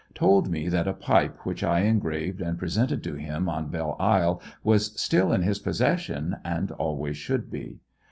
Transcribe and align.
Told 0.15 0.49
me 0.49 0.67
that 0.67 0.87
a 0.87 0.93
pipe 0.95 1.45
which 1.45 1.63
I 1.63 1.81
engraved 1.81 2.41
and 2.41 2.57
presented 2.57 3.03
to 3.03 3.13
him 3.13 3.47
on 3.47 3.69
Belle 3.69 3.95
Isle 3.99 4.41
was 4.63 4.99
still 4.99 5.31
in 5.31 5.43
his 5.43 5.59
possession, 5.59 6.37
and 6.43 6.71
always 6.71 7.17
should 7.17 7.51
be. 7.51 7.81